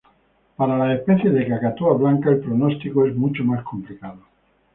Para 0.55 0.79
las 0.79 0.97
especies 0.99 1.31
de 1.31 1.47
cacatúas 1.47 1.99
blancas, 1.99 2.31
el 2.31 2.39
pronóstico 2.39 3.05
es 3.05 3.15
mucho 3.15 3.43
más 3.43 3.63
complicado. 3.63 4.17